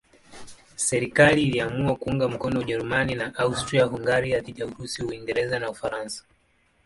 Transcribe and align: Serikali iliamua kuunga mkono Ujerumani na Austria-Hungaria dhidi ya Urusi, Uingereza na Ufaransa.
Serikali 0.75 1.43
iliamua 1.43 1.95
kuunga 1.95 2.27
mkono 2.27 2.59
Ujerumani 2.59 3.15
na 3.15 3.33
Austria-Hungaria 3.35 4.39
dhidi 4.39 4.61
ya 4.61 4.67
Urusi, 4.67 5.03
Uingereza 5.03 5.59
na 5.59 5.69
Ufaransa. 5.69 6.23